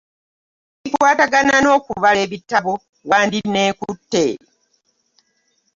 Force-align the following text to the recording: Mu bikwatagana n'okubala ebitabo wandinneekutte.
Mu 0.75 0.79
bikwatagana 0.83 1.55
n'okubala 1.61 2.19
ebitabo 2.25 2.71
wandinneekutte. 3.09 4.25